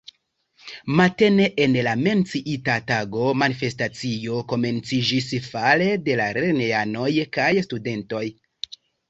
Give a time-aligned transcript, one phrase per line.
[0.99, 8.25] Matene en la menciita tago manifestacio komenciĝis fare de lernejanoj kaj studentoj.